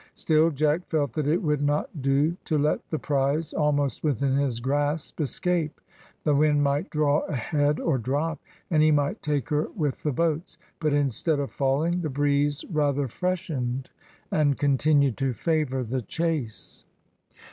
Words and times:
Still 0.15 0.49
Jack 0.49 0.87
felt 0.87 1.13
that 1.13 1.27
it 1.27 1.43
would 1.43 1.61
not 1.61 2.01
do 2.01 2.35
to 2.45 2.57
let 2.57 2.89
the 2.89 2.97
prize, 2.97 3.53
almost 3.53 4.03
within 4.03 4.35
his 4.35 4.59
grasp, 4.59 5.21
escape; 5.21 5.79
the 6.23 6.33
wind 6.33 6.63
might 6.63 6.89
draw 6.89 7.19
ahead 7.27 7.79
or 7.79 7.99
drop, 7.99 8.39
and 8.71 8.81
he 8.81 8.89
might 8.89 9.21
take 9.21 9.49
her 9.49 9.67
with 9.75 10.01
the 10.01 10.11
boats. 10.11 10.57
But 10.79 10.93
instead 10.93 11.39
of 11.39 11.51
falling, 11.51 12.01
the 12.01 12.09
breeze 12.09 12.65
rather 12.71 13.07
freshened 13.07 13.91
and 14.31 14.57
continued 14.57 15.17
to 15.17 15.33
favour 15.33 15.83
the 15.83 16.01
chase. 16.01 16.83